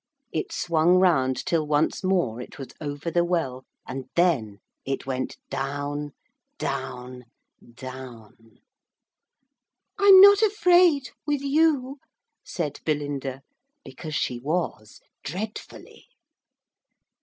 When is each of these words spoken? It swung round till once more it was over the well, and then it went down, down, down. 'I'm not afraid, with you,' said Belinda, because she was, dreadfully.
It 0.33 0.51
swung 0.51 0.95
round 0.95 1.45
till 1.45 1.67
once 1.67 2.03
more 2.03 2.41
it 2.41 2.57
was 2.57 2.69
over 2.81 3.11
the 3.11 3.23
well, 3.23 3.65
and 3.85 4.05
then 4.15 4.57
it 4.83 5.05
went 5.05 5.37
down, 5.51 6.13
down, 6.57 7.25
down. 7.75 8.57
'I'm 9.99 10.19
not 10.19 10.41
afraid, 10.41 11.09
with 11.27 11.41
you,' 11.43 11.99
said 12.43 12.79
Belinda, 12.83 13.41
because 13.85 14.15
she 14.15 14.39
was, 14.39 15.01
dreadfully. 15.23 16.07